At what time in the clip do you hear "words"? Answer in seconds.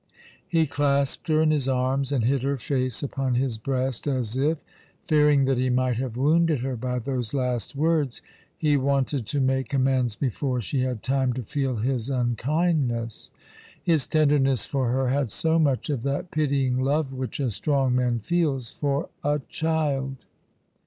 7.75-8.23